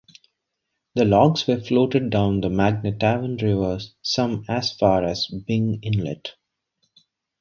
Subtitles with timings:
[0.95, 6.33] The logs were floated down the Magnetawan River, some as far as Byng Inlet.